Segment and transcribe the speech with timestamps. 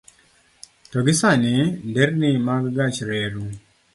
[0.89, 1.55] To nikech sani
[1.89, 3.19] nderni mag gach re